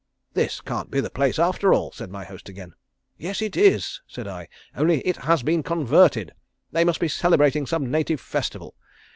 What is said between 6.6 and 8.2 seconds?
They must be celebrating some native